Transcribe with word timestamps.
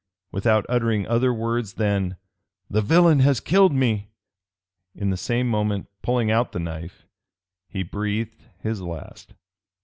Without 0.31 0.65
uttering 0.67 1.05
other 1.05 1.31
words 1.31 1.73
than, 1.73 2.15
"The 2.71 2.81
villain 2.81 3.19
has 3.19 3.39
killed 3.39 3.71
me," 3.71 4.09
in 4.95 5.11
the 5.11 5.15
same 5.15 5.47
moment 5.47 5.89
pulling 6.01 6.31
out 6.31 6.53
the 6.53 6.59
knife, 6.59 7.05
he 7.69 7.83
breathed 7.83 8.45
his 8.57 8.81
last. 8.81 9.35